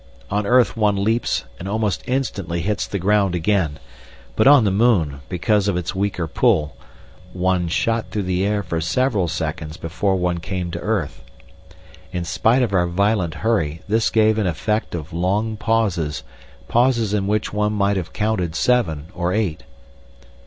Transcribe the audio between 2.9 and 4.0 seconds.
ground again,